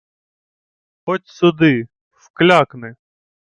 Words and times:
—Ходь 1.03 1.27
сюди... 1.37 1.87
Вклякни. 2.21 2.91